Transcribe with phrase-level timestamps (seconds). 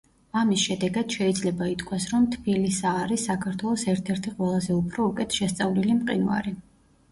[0.39, 6.59] ამის შედეგად შეიძლება ითქვას, რომ თბილისა არის საქართველოს ერთ-ერთი ყველაზე უფრო უკეთ შესწავლილი მყინვარი.